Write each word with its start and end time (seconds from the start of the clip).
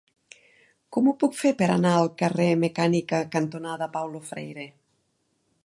Com 0.95 1.09
ho 1.09 1.13
puc 1.23 1.35
fer 1.41 1.51
per 1.59 1.67
anar 1.73 1.91
al 1.97 2.09
carrer 2.21 2.47
Mecànica 2.63 3.21
cantonada 3.37 3.89
Paulo 3.99 4.23
Freire? 4.31 4.67